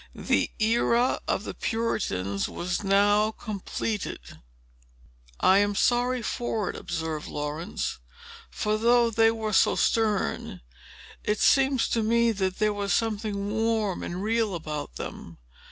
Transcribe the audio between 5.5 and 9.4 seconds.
am sorry for it," observed Laurence; "for, though they